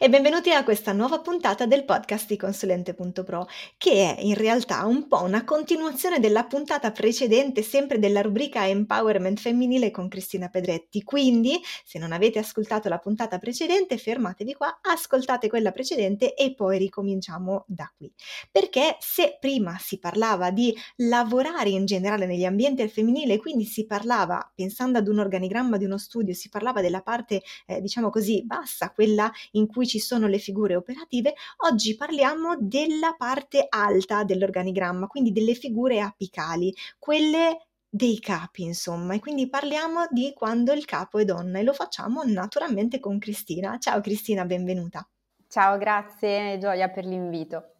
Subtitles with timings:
[0.00, 5.08] E benvenuti a questa nuova puntata del podcast di Consulente.pro, che è in realtà un
[5.08, 11.02] po' una continuazione della puntata precedente, sempre della rubrica Empowerment femminile con Cristina Pedretti.
[11.02, 16.78] Quindi, se non avete ascoltato la puntata precedente, fermatevi qua, ascoltate quella precedente e poi
[16.78, 18.08] ricominciamo da qui.
[18.52, 23.84] Perché se prima si parlava di lavorare in generale negli ambienti al femminile, quindi si
[23.84, 28.44] parlava, pensando ad un organigramma di uno studio, si parlava della parte, eh, diciamo così,
[28.46, 31.34] bassa, quella in cui ci sono le figure operative,
[31.68, 39.18] oggi parliamo della parte alta dell'organigramma, quindi delle figure apicali, quelle dei capi, insomma, e
[39.18, 43.78] quindi parliamo di quando il capo è donna e lo facciamo naturalmente con Cristina.
[43.78, 45.08] Ciao Cristina, benvenuta.
[45.48, 47.72] Ciao, grazie Gioia per l'invito.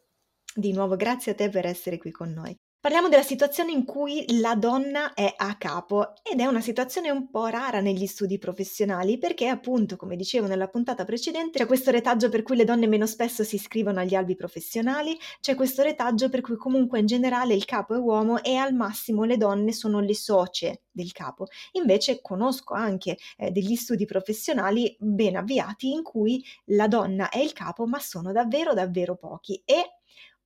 [0.55, 2.59] Di nuovo grazie a te per essere qui con noi.
[2.89, 7.29] Parliamo della situazione in cui la donna è a capo ed è una situazione un
[7.29, 12.31] po' rara negli studi professionali perché appunto, come dicevo nella puntata precedente, c'è questo retaggio
[12.31, 16.41] per cui le donne meno spesso si iscrivono agli albi professionali, c'è questo retaggio per
[16.41, 20.15] cui comunque in generale il capo è uomo e al massimo le donne sono le
[20.15, 21.45] socie del capo.
[21.73, 27.53] Invece conosco anche eh, degli studi professionali ben avviati in cui la donna è il
[27.53, 29.98] capo ma sono davvero davvero pochi e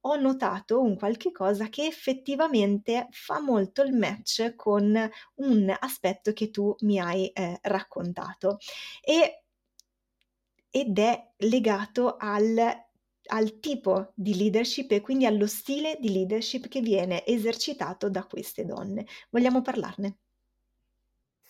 [0.04, 6.50] ho notato un qualche cosa che effettivamente fa molto il match con un aspetto che
[6.50, 8.58] tu mi hai eh, raccontato
[9.00, 9.44] e,
[10.70, 12.58] ed è legato al,
[13.26, 18.64] al tipo di leadership e quindi allo stile di leadership che viene esercitato da queste
[18.64, 19.06] donne.
[19.30, 20.21] Vogliamo parlarne?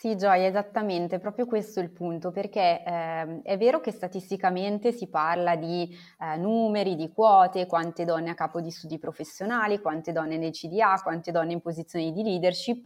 [0.03, 5.07] Sì, Gioia, esattamente, proprio questo è il punto, perché eh, è vero che statisticamente si
[5.07, 10.39] parla di eh, numeri, di quote, quante donne a capo di studi professionali, quante donne
[10.39, 12.85] nei CDA, quante donne in posizioni di leadership.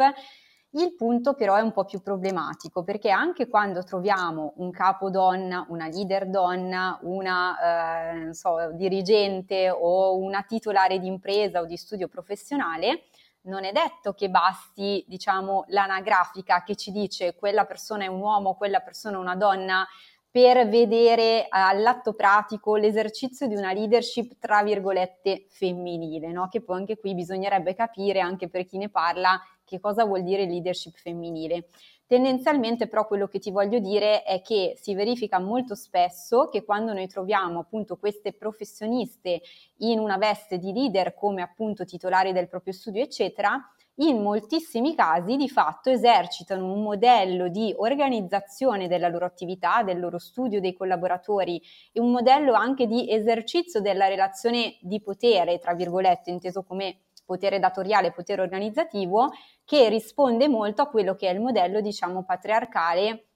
[0.73, 5.65] Il punto però è un po' più problematico perché anche quando troviamo un capo donna,
[5.71, 12.09] una leader donna, una eh, so, dirigente o una titolare di impresa o di studio
[12.09, 13.05] professionale,
[13.47, 18.55] non è detto che basti, diciamo, l'anagrafica che ci dice quella persona è un uomo,
[18.55, 19.87] quella persona è una donna,
[20.31, 26.49] per vedere all'atto pratico l'esercizio di una leadership tra virgolette femminile, no?
[26.49, 30.45] che poi anche qui bisognerebbe capire, anche per chi ne parla, che cosa vuol dire
[30.45, 31.69] leadership femminile.
[32.09, 36.93] Tendenzialmente però quello che ti voglio dire è che si verifica molto spesso che quando
[36.93, 39.43] noi troviamo appunto queste professioniste
[39.79, 43.61] in una veste di leader come appunto titolari del proprio studio eccetera,
[43.97, 50.19] in moltissimi casi di fatto esercitano un modello di organizzazione della loro attività, del loro
[50.19, 51.61] studio dei collaboratori
[51.93, 57.59] e un modello anche di esercizio della relazione di potere, tra virgolette, inteso come potere
[57.59, 59.33] datoriale, potere organizzativo,
[59.65, 63.27] che risponde molto a quello che è il modello, diciamo, patriarcale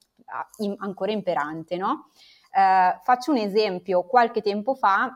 [0.79, 2.11] ancora imperante, no?
[2.53, 5.11] Eh, faccio un esempio, qualche tempo fa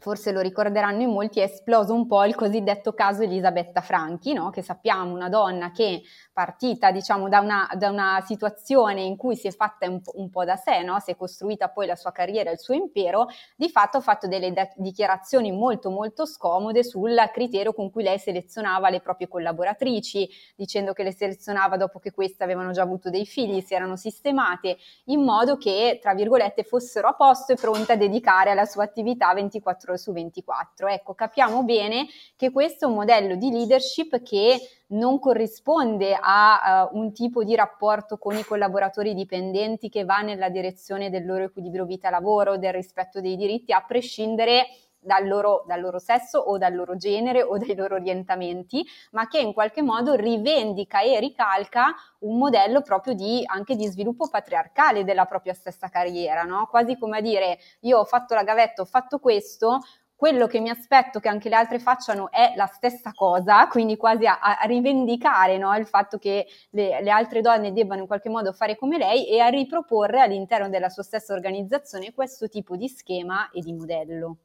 [0.00, 4.50] forse lo ricorderanno in molti, è esploso un po' il cosiddetto caso Elisabetta Franchi, no?
[4.50, 9.48] che sappiamo una donna che partita diciamo da una, da una situazione in cui si
[9.48, 11.00] è fatta un, un po' da sé, no?
[11.00, 13.26] si è costruita poi la sua carriera il suo impero,
[13.56, 18.18] di fatto ha fatto delle da- dichiarazioni molto molto scomode sul criterio con cui lei
[18.18, 23.26] selezionava le proprie collaboratrici, dicendo che le selezionava dopo che queste avevano già avuto dei
[23.26, 24.76] figli, si erano sistemate,
[25.06, 29.34] in modo che, tra virgolette, fossero a posto e pronte a dedicare alla sua attività
[29.34, 30.88] 24 24 su 24.
[30.88, 32.06] Ecco, capiamo bene
[32.36, 37.54] che questo è un modello di leadership che non corrisponde a uh, un tipo di
[37.54, 43.20] rapporto con i collaboratori dipendenti che va nella direzione del loro equilibrio vita-lavoro, del rispetto
[43.20, 44.66] dei diritti, a prescindere
[45.00, 49.38] dal loro, dal loro, sesso o dal loro genere o dai loro orientamenti, ma che
[49.38, 55.24] in qualche modo rivendica e ricalca un modello proprio di, anche di sviluppo patriarcale della
[55.24, 56.66] propria stessa carriera, no?
[56.66, 59.80] quasi come a dire io ho fatto la gavetta, ho fatto questo,
[60.18, 64.26] quello che mi aspetto che anche le altre facciano è la stessa cosa, quindi quasi
[64.26, 68.52] a, a rivendicare no, il fatto che le, le, altre donne debbano in qualche modo
[68.52, 73.48] fare come lei e a riproporre all'interno della sua stessa organizzazione questo tipo di schema
[73.52, 74.38] e di modello.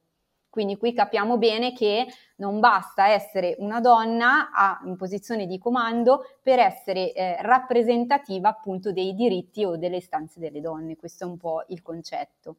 [0.53, 2.05] Quindi qui capiamo bene che
[2.35, 8.91] non basta essere una donna a, in posizione di comando per essere eh, rappresentativa appunto
[8.91, 10.95] dei diritti o delle istanze delle donne.
[10.95, 12.57] Questo è un po' il concetto.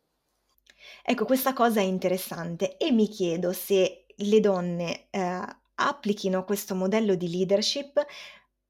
[1.04, 5.40] Ecco, questa cosa è interessante e mi chiedo se le donne eh,
[5.76, 8.04] applichino questo modello di leadership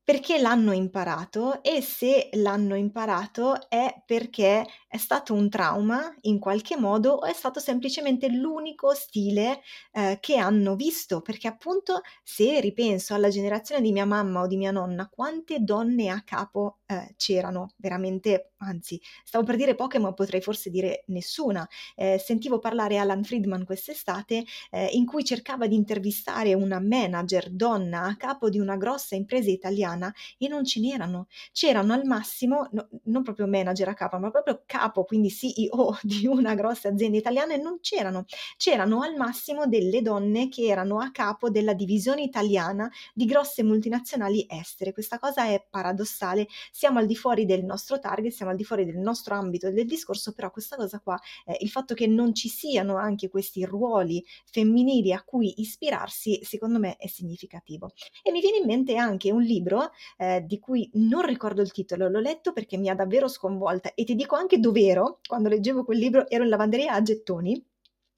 [0.05, 6.77] perché l'hanno imparato e se l'hanno imparato è perché è stato un trauma in qualche
[6.77, 9.62] modo o è stato semplicemente l'unico stile
[9.93, 14.56] eh, che hanno visto, perché appunto se ripenso alla generazione di mia mamma o di
[14.56, 20.12] mia nonna, quante donne a capo eh, c'erano veramente, anzi, stavo per dire poche, ma
[20.12, 21.67] potrei forse dire nessuna.
[21.97, 28.03] Eh, sentivo parlare Alan Friedman quest'estate eh, in cui cercava di intervistare una manager donna
[28.05, 31.26] a capo di una grossa impresa italiana italiana e non ce n'erano.
[31.52, 36.26] C'erano al massimo, no, non proprio manager a capo, ma proprio capo, quindi CEO di
[36.26, 38.25] una grossa azienda italiana e non c'erano.
[38.56, 44.46] C'erano al massimo delle donne che erano a capo della divisione italiana di grosse multinazionali
[44.49, 44.93] estere.
[44.93, 46.46] Questa cosa è paradossale.
[46.70, 49.87] Siamo al di fuori del nostro target, siamo al di fuori del nostro ambito del
[49.87, 54.25] discorso, però questa cosa qua, eh, il fatto che non ci siano anche questi ruoli
[54.44, 57.93] femminili a cui ispirarsi, secondo me è significativo.
[58.23, 59.83] E mi viene in mente anche un libro
[60.16, 63.94] eh, di cui non ricordo il titolo, l'ho letto perché mi ha davvero sconvolta.
[63.94, 67.62] E ti dico anche dov'ero quando leggevo quel libro, ero in lavanderia a gettoni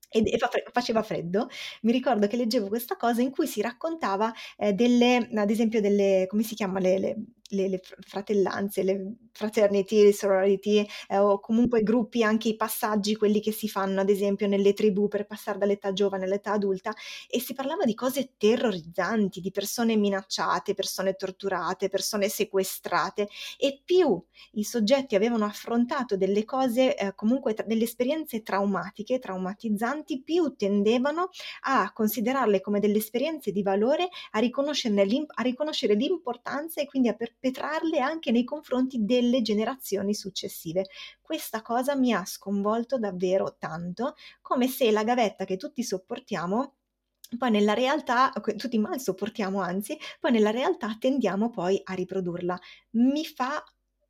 [0.09, 0.39] e,
[0.73, 1.49] faceva freddo,
[1.83, 6.27] mi ricordo che leggevo questa cosa in cui si raccontava eh, delle, ad esempio, delle,
[6.29, 7.17] come si chiama, le, le,
[7.51, 13.41] le, le fratellanze, le fraternity, le sorority eh, o comunque gruppi, anche i passaggi, quelli
[13.41, 16.93] che si fanno ad esempio nelle tribù per passare dall'età giovane all'età adulta
[17.29, 23.29] e si parlava di cose terrorizzanti, di persone minacciate, persone torturate, persone sequestrate
[23.59, 24.21] e più
[24.53, 31.29] i soggetti avevano affrontato delle cose, eh, comunque tra- delle esperienze traumatiche, traumatizzanti, più tendevano
[31.63, 37.36] a considerarle come delle esperienze di valore, a, a riconoscere l'importanza e quindi a per-
[37.39, 40.87] perpetrarle anche nei confronti delle generazioni successive.
[41.21, 46.75] Questa cosa mi ha sconvolto davvero tanto, come se la gavetta che tutti sopportiamo
[47.39, 52.59] poi nella realtà, tutti mal sopportiamo anzi, poi nella realtà tendiamo poi a riprodurla.
[52.93, 53.65] Mi fa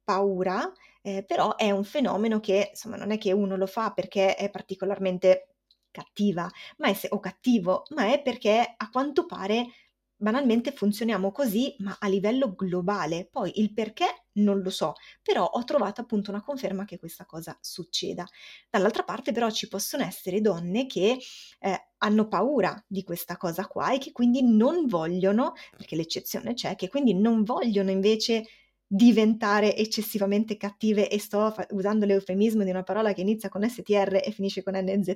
[0.04, 0.70] paura,
[1.02, 4.50] eh, però è un fenomeno che insomma non è che uno lo fa perché è
[4.50, 5.54] particolarmente
[5.90, 9.66] cattiva ma è se- o cattivo, ma è perché a quanto pare
[10.16, 13.28] banalmente funzioniamo così, ma a livello globale.
[13.30, 17.56] Poi il perché non lo so, però ho trovato appunto una conferma che questa cosa
[17.60, 18.26] succeda.
[18.70, 21.18] Dall'altra parte però ci possono essere donne che
[21.60, 26.76] eh, hanno paura di questa cosa qua e che quindi non vogliono, perché l'eccezione c'è,
[26.76, 28.44] che quindi non vogliono invece
[28.88, 34.20] diventare eccessivamente cattive e sto fa- usando l'eufemismo di una parola che inizia con STR
[34.24, 35.14] e finisce con NZ,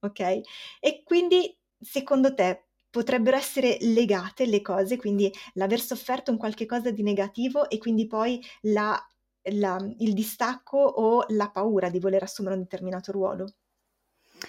[0.00, 0.40] ok?
[0.80, 6.90] E quindi secondo te potrebbero essere legate le cose, quindi l'aver sofferto un qualche cosa
[6.90, 8.98] di negativo e quindi poi la,
[9.52, 13.46] la, il distacco o la paura di voler assumere un determinato ruolo.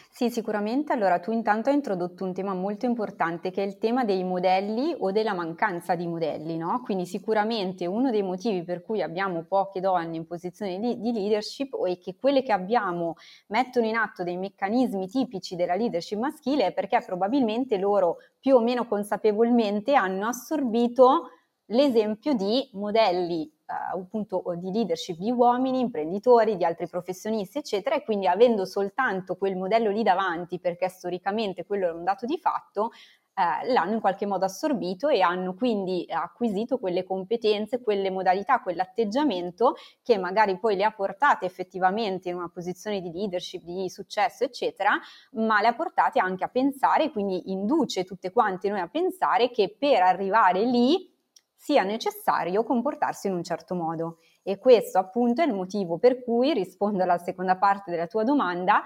[0.10, 0.94] Sì, sicuramente.
[0.94, 4.96] Allora, tu intanto hai introdotto un tema molto importante che è il tema dei modelli
[5.00, 6.82] o della mancanza di modelli, no?
[6.84, 11.76] Quindi sicuramente uno dei motivi per cui abbiamo poche donne in posizione di, di leadership
[11.84, 13.16] è che quelle che abbiamo
[13.48, 18.62] mettono in atto dei meccanismi tipici della leadership maschile è perché probabilmente loro più o
[18.62, 21.30] meno consapevolmente hanno assorbito
[21.68, 28.28] l'esempio di modelli appunto di leadership di uomini, imprenditori, di altri professionisti, eccetera, e quindi
[28.28, 32.92] avendo soltanto quel modello lì davanti, perché storicamente quello era un dato di fatto,
[33.34, 39.76] eh, l'hanno in qualche modo assorbito e hanno quindi acquisito quelle competenze, quelle modalità, quell'atteggiamento
[40.04, 45.00] che magari poi le ha portate effettivamente in una posizione di leadership, di successo, eccetera,
[45.32, 49.76] ma le ha portate anche a pensare, quindi induce tutte quante noi a pensare che
[49.80, 51.11] per arrivare lì
[51.62, 54.18] sia necessario comportarsi in un certo modo.
[54.42, 58.82] E questo appunto è il motivo per cui, rispondo alla seconda parte della tua domanda,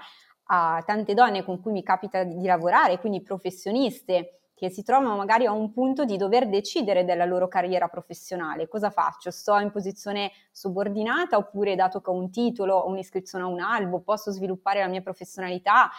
[0.48, 5.44] a tante donne con cui mi capita di, lavorare, quindi professioniste che si trovano magari
[5.44, 8.68] a un punto di dover decidere della loro carriera professionale.
[8.68, 9.30] Cosa faccio?
[9.30, 14.00] Sto in posizione subordinata oppure dato che ho un titolo, ho un'iscrizione a un albo,
[14.00, 15.90] posso sviluppare la mia professionalità?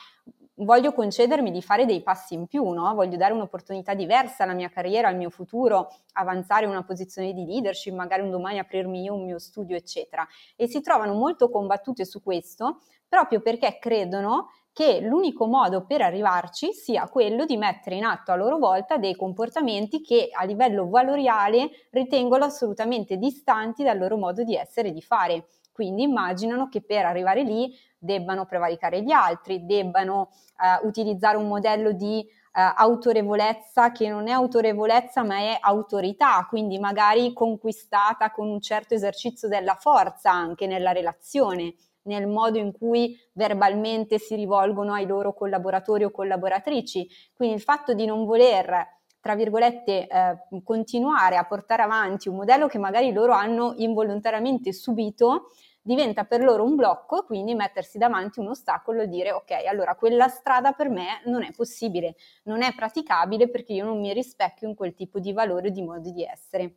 [0.60, 2.92] voglio concedermi di fare dei passi in più, no?
[2.96, 7.46] voglio dare un'opportunità diversa alla mia carriera, al mio futuro, avanzare in una posizione di
[7.46, 10.28] leadership, magari un domani aprirmi io un mio studio, eccetera.
[10.56, 16.72] E si trovano molto combattute su questo proprio perché credono che l'unico modo per arrivarci
[16.72, 21.72] sia quello di mettere in atto a loro volta dei comportamenti che a livello valoriale
[21.90, 25.48] ritengono assolutamente distanti dal loro modo di essere e di fare.
[25.72, 30.30] Quindi immaginano che per arrivare lì debbano prevaricare gli altri, debbano
[30.62, 36.78] eh, utilizzare un modello di eh, autorevolezza che non è autorevolezza ma è autorità, quindi
[36.78, 41.74] magari conquistata con un certo esercizio della forza anche nella relazione,
[42.08, 47.08] nel modo in cui verbalmente si rivolgono ai loro collaboratori o collaboratrici.
[47.34, 52.68] Quindi il fatto di non voler tra virgolette, eh, continuare a portare avanti un modello
[52.68, 55.50] che magari loro hanno involontariamente subito,
[55.82, 60.30] diventa per loro un blocco, quindi mettersi davanti un ostacolo e dire ok, allora quella
[60.30, 64.76] strada per me non è possibile, non è praticabile perché io non mi rispecchio in
[64.76, 66.76] quel tipo di valore o di modo di essere.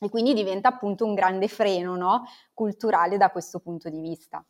[0.00, 2.24] E quindi diventa appunto un grande freno no?
[2.52, 4.44] culturale da questo punto di vista.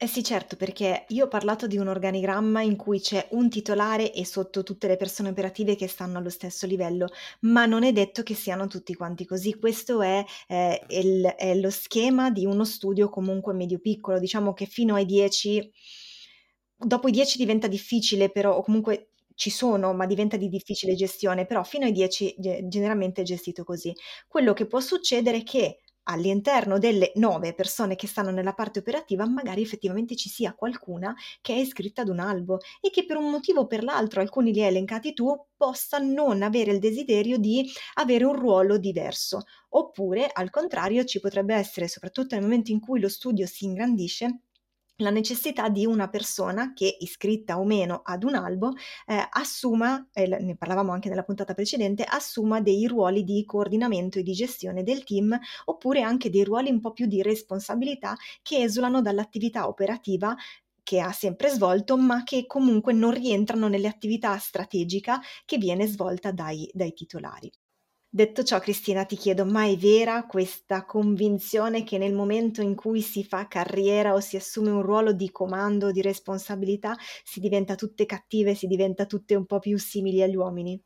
[0.00, 4.12] Eh sì, certo, perché io ho parlato di un organigramma in cui c'è un titolare
[4.12, 7.08] e sotto tutte le persone operative che stanno allo stesso livello,
[7.40, 9.54] ma non è detto che siano tutti quanti così.
[9.58, 14.20] Questo è, eh, il, è lo schema di uno studio comunque medio-piccolo.
[14.20, 15.68] Diciamo che fino ai 10,
[16.76, 21.46] dopo i 10 diventa difficile, però, o comunque ci sono, ma diventa di difficile gestione,
[21.46, 23.92] però fino ai 10 generalmente è gestito così.
[24.26, 25.78] Quello che può succedere è che
[26.10, 31.54] all'interno delle nove persone che stanno nella parte operativa magari effettivamente ci sia qualcuna che
[31.54, 34.60] è iscritta ad un albo e che per un motivo o per l'altro, alcuni li
[34.62, 39.42] hai elencati tu, possa non avere il desiderio di avere un ruolo diverso.
[39.70, 44.40] Oppure, al contrario, ci potrebbe essere, soprattutto nel momento in cui lo studio si ingrandisce,
[45.00, 48.72] la necessità di una persona che, iscritta o meno ad un albo,
[49.06, 54.22] eh, assuma, eh, ne parlavamo anche nella puntata precedente, assuma dei ruoli di coordinamento e
[54.22, 59.00] di gestione del team, oppure anche dei ruoli un po' più di responsabilità che esulano
[59.02, 60.34] dall'attività operativa
[60.82, 66.32] che ha sempre svolto, ma che comunque non rientrano nelle attività strategica che viene svolta
[66.32, 67.50] dai, dai titolari.
[68.10, 73.00] Detto ciò, Cristina, ti chiedo, ma è vera questa convinzione che nel momento in cui
[73.00, 78.04] si fa carriera o si assume un ruolo di comando, di responsabilità, si diventa tutte
[78.06, 80.78] cattive, si diventa tutte un po' più simili agli uomini?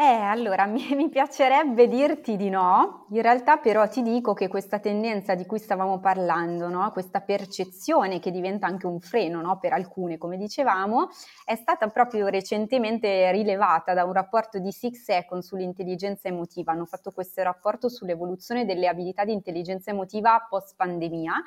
[0.00, 4.78] Eh, allora mi, mi, piacerebbe dirti di no, in realtà però ti dico che questa
[4.78, 6.88] tendenza di cui stavamo parlando, no?
[6.92, 9.58] questa percezione che diventa anche un freno no?
[9.58, 11.08] per alcune, come dicevamo,
[11.44, 16.70] è stata proprio recentemente rilevata da un rapporto di Six Seconds sull'intelligenza emotiva.
[16.70, 21.42] Hanno fatto questo rapporto sull'evoluzione delle abilità di intelligenza emotiva post pandemia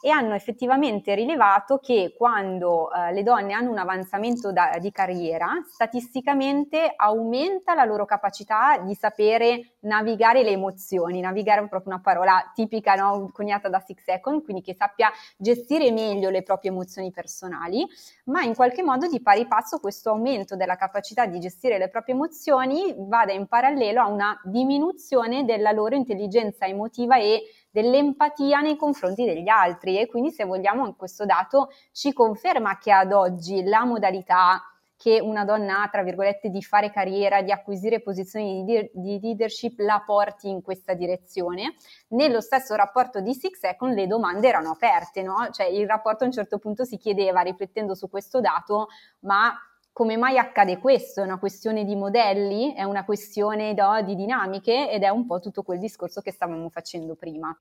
[0.00, 5.48] e hanno effettivamente rilevato che quando eh, le donne hanno un avanzamento da, di carriera,
[5.68, 12.50] statisticamente aumenta la loro capacità di sapere navigare le emozioni, navigare è proprio una parola
[12.54, 13.30] tipica, no?
[13.32, 17.86] coniata da Six Second, quindi che sappia gestire meglio le proprie emozioni personali,
[18.24, 22.14] ma in qualche modo di pari passo questo aumento della capacità di gestire le proprie
[22.14, 29.24] emozioni vada in parallelo a una diminuzione della loro intelligenza emotiva e dell'empatia nei confronti
[29.24, 34.62] degli altri e quindi se vogliamo questo dato ci conferma che ad oggi la modalità
[34.96, 39.78] che una donna ha, tra virgolette, di fare carriera, di acquisire posizioni di, di, leadership,
[39.80, 41.74] la porti in questa direzione.
[42.08, 45.48] Nello stesso rapporto di Six Second le domande erano aperte, no?
[45.50, 48.88] Cioè il rapporto a un certo punto si chiedeva, riflettendo su questo dato,
[49.20, 49.54] ma
[49.92, 51.22] come mai accade questo?
[51.22, 55.40] È una questione di modelli, è una questione no, di dinamiche ed è un po'
[55.40, 57.58] tutto quel discorso che stavamo facendo prima.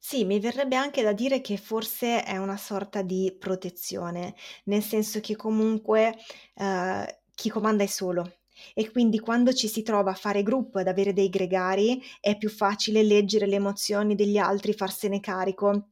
[0.00, 5.20] Sì, mi verrebbe anche da dire che forse è una sorta di protezione, nel senso
[5.20, 6.14] che comunque
[6.54, 8.32] eh, chi comanda è solo.
[8.74, 12.48] E quindi quando ci si trova a fare gruppo, ad avere dei gregari, è più
[12.48, 15.90] facile leggere le emozioni degli altri, farsene carico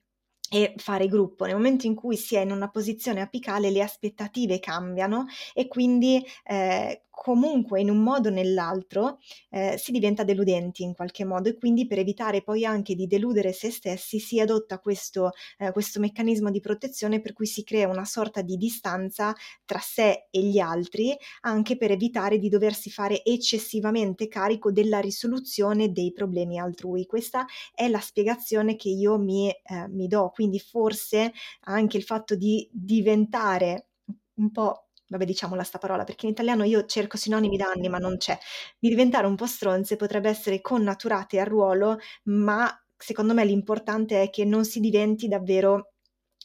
[0.49, 1.45] e fare gruppo.
[1.45, 6.25] Nel momento in cui si è in una posizione apicale le aspettative cambiano e quindi
[6.45, 9.19] eh, comunque in un modo o nell'altro
[9.49, 13.55] eh, si diventa deludenti in qualche modo e quindi per evitare poi anche di deludere
[13.55, 18.05] se stessi si adotta questo, eh, questo meccanismo di protezione per cui si crea una
[18.05, 24.29] sorta di distanza tra sé e gli altri anche per evitare di doversi fare eccessivamente
[24.29, 27.07] carico della risoluzione dei problemi altrui.
[27.07, 31.33] Questa è la spiegazione che io mi, eh, mi do, quindi forse
[31.63, 33.87] anche il fatto di diventare
[34.35, 37.99] un po' vabbè diciamola sta parola, perché in italiano io cerco sinonimi da anni ma
[37.99, 38.39] non c'è,
[38.79, 44.31] di diventare un po' stronze potrebbe essere connaturate al ruolo, ma secondo me l'importante è
[44.31, 45.93] che non si diventi davvero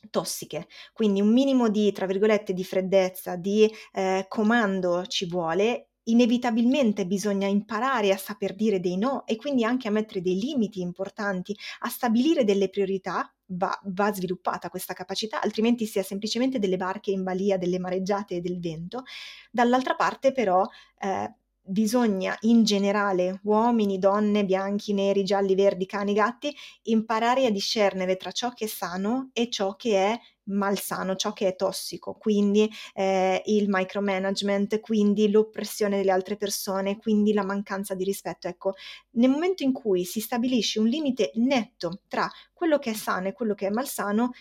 [0.09, 5.87] tossiche, quindi un minimo di, tra virgolette, di freddezza, di eh, comando ci vuole.
[6.05, 10.81] Inevitabilmente bisogna imparare a saper dire dei no e quindi anche a mettere dei limiti
[10.81, 16.77] importanti, a stabilire delle priorità, va, va sviluppata questa capacità, altrimenti si è semplicemente delle
[16.77, 19.03] barche in balia delle mareggiate e del vento.
[19.51, 20.65] Dall'altra parte però
[20.99, 28.17] eh, bisogna in generale, uomini, donne, bianchi, neri, gialli, verdi, cani, gatti, imparare a discernere
[28.17, 32.69] tra ciò che è sano e ciò che è malsano, ciò che è tossico, quindi
[32.93, 38.47] eh, il micromanagement, quindi l'oppressione delle altre persone, quindi la mancanza di rispetto.
[38.47, 38.73] Ecco,
[39.11, 43.33] nel momento in cui si stabilisce un limite netto tra quello che è sano e
[43.33, 44.31] quello che è malsano,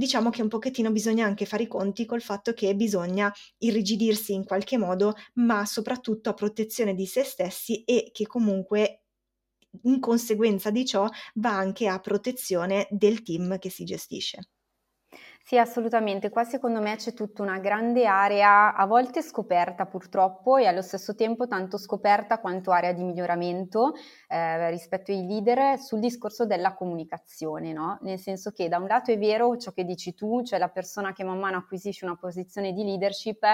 [0.00, 4.44] diciamo che un pochettino bisogna anche fare i conti col fatto che bisogna irrigidirsi in
[4.46, 9.02] qualche modo, ma soprattutto a protezione di se stessi e che comunque
[9.82, 14.38] in conseguenza di ciò va anche a protezione del team che si gestisce.
[15.50, 16.30] Sì, assolutamente.
[16.30, 21.16] Qua secondo me c'è tutta una grande area, a volte scoperta purtroppo e allo stesso
[21.16, 23.94] tempo tanto scoperta quanto area di miglioramento
[24.28, 27.98] eh, rispetto ai leader sul discorso della comunicazione, no?
[28.02, 31.12] Nel senso che da un lato è vero ciò che dici tu, cioè la persona
[31.12, 33.44] che man mano acquisisce una posizione di leadership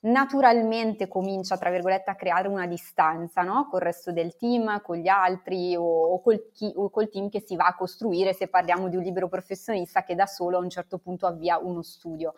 [0.00, 3.68] naturalmente comincia, tra virgolette, a creare una distanza no?
[3.68, 7.40] col resto del team, con gli altri o, o, col chi, o, col team che
[7.40, 10.70] si va a costruire se parliamo di un libero professionista che da solo a un
[10.70, 12.34] certo punto avvia uno studio.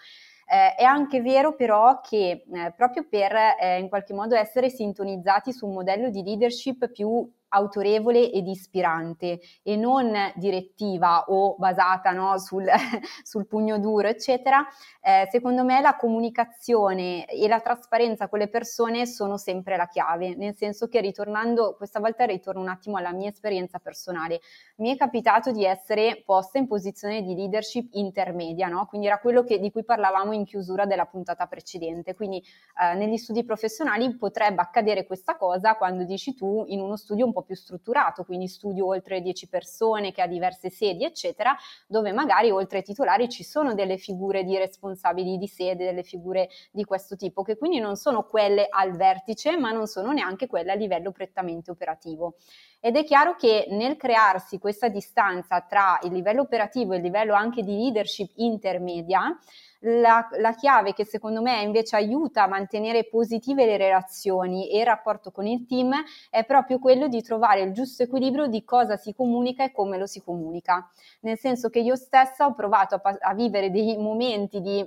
[0.50, 5.52] Eh, è anche vero però che eh, proprio per eh, in qualche modo essere sintonizzati
[5.52, 12.38] su un modello di leadership più autorevole ed ispirante e non direttiva o basata no,
[12.38, 12.66] sul,
[13.22, 14.66] sul, pugno duro, eccetera,
[15.00, 20.34] eh, secondo me la comunicazione e la trasparenza con le persone sono sempre la chiave,
[20.34, 24.40] nel senso che ritornando, questa volta ritorno un attimo alla mia esperienza personale,
[24.76, 28.86] mi è capitato di essere posta in posizione di leadership intermedia, no?
[28.86, 32.42] quindi era quello che, di cui parlavamo in chiusura della puntata precedente, quindi
[32.80, 37.32] eh, negli studi professionali potrebbe accadere questa cosa quando dici tu in uno studio un
[37.32, 42.50] po' più strutturato, quindi studio oltre 10 persone che ha diverse sedi, eccetera, dove magari
[42.50, 47.16] oltre ai titolari ci sono delle figure di responsabili di sede, delle figure di questo
[47.16, 51.12] tipo, che quindi non sono quelle al vertice, ma non sono neanche quelle a livello
[51.12, 52.34] prettamente operativo.
[52.80, 57.34] Ed è chiaro che nel crearsi questa distanza tra il livello operativo e il livello
[57.34, 59.36] anche di leadership intermedia,
[59.80, 64.84] la, la, chiave che secondo me invece aiuta a mantenere positive le relazioni e il
[64.84, 65.92] rapporto con il team
[66.30, 70.06] è proprio quello di trovare il giusto equilibrio di cosa si comunica e come lo
[70.06, 70.88] si comunica.
[71.20, 74.84] Nel senso che io stessa ho provato a, a vivere dei momenti di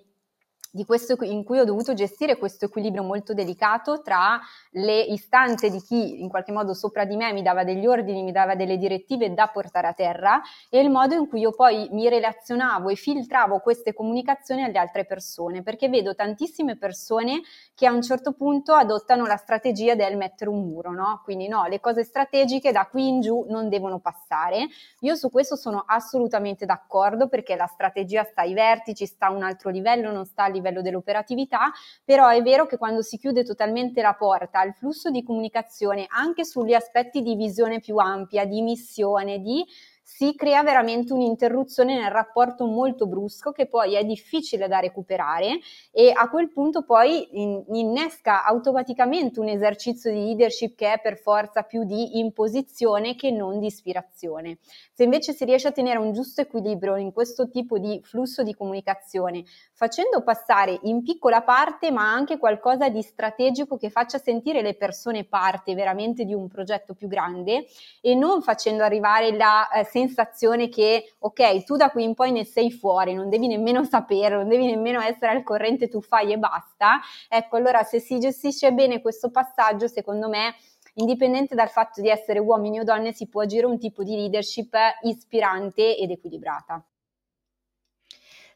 [0.86, 4.40] questo, in cui ho dovuto gestire questo equilibrio molto delicato tra
[4.72, 8.32] le istanze di chi in qualche modo sopra di me mi dava degli ordini, mi
[8.32, 12.08] dava delle direttive da portare a terra e il modo in cui io poi mi
[12.08, 17.42] relazionavo e filtravo queste comunicazioni alle altre persone, perché vedo tantissime persone
[17.76, 21.20] che a un certo punto adottano la strategia del mettere un muro, no?
[21.26, 24.68] Quindi no, le cose strategiche da qui in giù non devono passare.
[25.02, 29.44] Io su questo sono assolutamente d'accordo perché la strategia sta ai vertici, sta a un
[29.44, 31.72] altro livello, non sta a livello livello dell'operatività,
[32.04, 36.46] però è vero che quando si chiude totalmente la porta al flusso di comunicazione anche
[36.46, 39.66] sugli aspetti di visione più ampia, di missione, di
[40.14, 46.12] si crea veramente un'interruzione nel rapporto molto brusco che poi è difficile da recuperare e
[46.14, 51.64] a quel punto poi in, innesca automaticamente un esercizio di leadership che è per forza
[51.64, 54.58] più di imposizione che non di ispirazione.
[54.94, 58.54] Se invece si riesce a tenere un giusto equilibrio in questo tipo di flusso di
[58.54, 64.76] comunicazione, facendo passare in piccola parte ma anche qualcosa di strategico che faccia sentire le
[64.76, 67.66] persone parte veramente di un progetto più grande
[68.02, 72.44] e non facendo arrivare la eh, sensazione che ok, tu da qui in poi ne
[72.44, 76.38] sei fuori, non devi nemmeno sapere, non devi nemmeno essere al corrente, tu fai e
[76.38, 77.00] basta.
[77.30, 80.56] Ecco, allora se si gestisce bene questo passaggio, secondo me
[80.96, 84.76] indipendente dal fatto di essere uomini o donne, si può agire un tipo di leadership
[85.04, 86.84] ispirante ed equilibrata.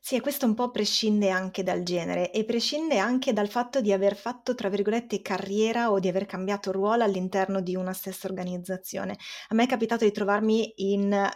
[0.08, 3.92] Sì, e questo un po' prescinde anche dal genere e prescinde anche dal fatto di
[3.92, 9.18] aver fatto, tra virgolette, carriera o di aver cambiato ruolo all'interno di una stessa organizzazione.
[9.48, 11.28] A me è capitato di trovarmi in,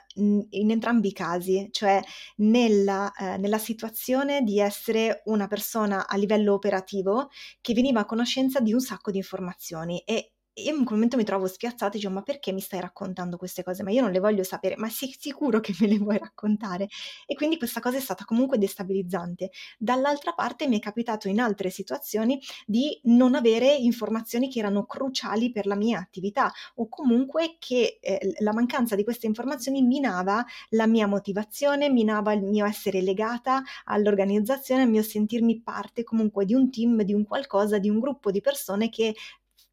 [0.52, 2.00] in entrambi i casi, cioè
[2.38, 7.30] nella, eh, nella situazione di essere una persona a livello operativo
[7.62, 11.24] che veniva a conoscenza di un sacco di informazioni e io in quel momento mi
[11.24, 13.84] trovo spiazzata e dico ma perché mi stai raccontando queste cose?
[13.84, 16.88] Ma io non le voglio sapere, ma sei sicuro che me le vuoi raccontare?
[17.26, 19.52] E quindi questa cosa è stata comunque destabilizzante.
[19.78, 25.52] Dall'altra parte mi è capitato in altre situazioni di non avere informazioni che erano cruciali
[25.52, 30.88] per la mia attività o comunque che eh, la mancanza di queste informazioni minava la
[30.88, 36.70] mia motivazione, minava il mio essere legata all'organizzazione, il mio sentirmi parte comunque di un
[36.70, 39.16] team, di un qualcosa, di un gruppo di persone che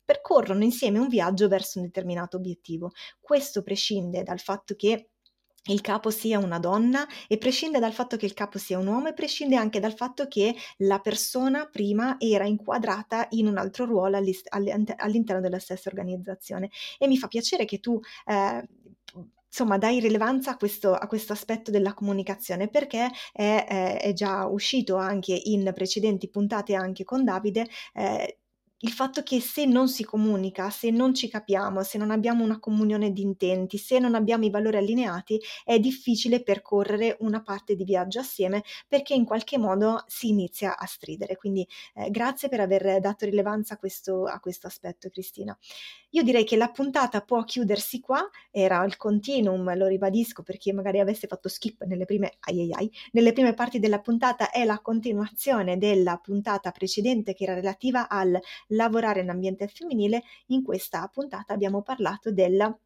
[0.06, 2.92] percorrono insieme un viaggio verso un determinato obiettivo.
[3.20, 5.10] Questo prescinde dal fatto che
[5.68, 9.08] il capo sia una donna e prescinde dal fatto che il capo sia un uomo
[9.08, 14.16] e prescinde anche dal fatto che la persona prima era inquadrata in un altro ruolo
[14.16, 16.70] all'interno della stessa organizzazione.
[16.98, 18.68] E mi fa piacere che tu eh,
[19.46, 24.46] insomma dai rilevanza a questo, a questo, aspetto della comunicazione perché è, è, è, già
[24.46, 28.38] uscito anche in precedenti puntate anche con Davide eh,
[28.80, 32.58] il fatto che se non si comunica, se non ci capiamo, se non abbiamo una
[32.58, 37.84] comunione di intenti, se non abbiamo i valori allineati, è difficile percorrere una parte di
[37.84, 41.36] viaggio assieme perché in qualche modo si inizia a stridere.
[41.36, 45.56] Quindi eh, grazie per aver dato rilevanza a questo, a questo aspetto, Cristina.
[46.10, 50.72] Io direi che la puntata può chiudersi qua, era il continuum, lo ribadisco per chi
[50.72, 54.64] magari avesse fatto skip nelle prime, ai ai ai, nelle prime parti della puntata, è
[54.64, 58.38] la continuazione della puntata precedente che era relativa al
[58.76, 62.78] lavorare in ambiente femminile, in questa puntata abbiamo parlato del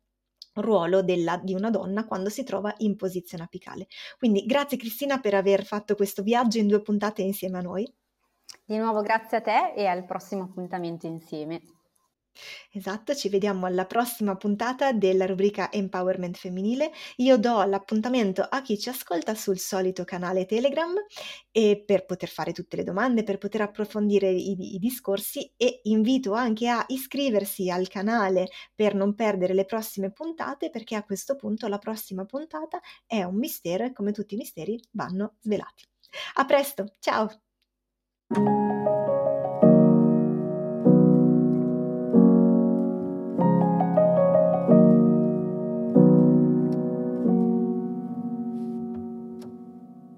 [0.55, 3.87] ruolo della, di una donna quando si trova in posizione apicale.
[4.19, 7.93] Quindi grazie Cristina per aver fatto questo viaggio in due puntate insieme a noi.
[8.65, 11.61] Di nuovo grazie a te e al prossimo appuntamento insieme.
[12.73, 16.93] Esatto, ci vediamo alla prossima puntata della rubrica Empowerment femminile.
[17.17, 20.95] Io do l'appuntamento a chi ci ascolta sul solito canale Telegram
[21.51, 26.33] e per poter fare tutte le domande, per poter approfondire i, i discorsi e invito
[26.33, 31.67] anche a iscriversi al canale per non perdere le prossime puntate perché a questo punto
[31.67, 35.85] la prossima puntata è un mistero e come tutti i misteri vanno svelati.
[36.35, 37.29] A presto, ciao!